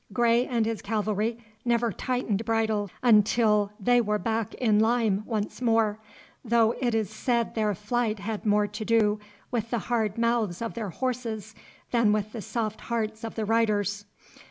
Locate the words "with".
9.51-9.69, 12.11-12.31